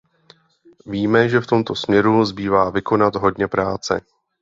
Víme, 0.85 1.29
že 1.29 1.39
v 1.41 1.47
tomto 1.47 1.75
směru 1.75 2.25
zbývá 2.25 2.69
vykonat 2.69 3.15
hodně 3.15 3.47
práce. 3.47 4.01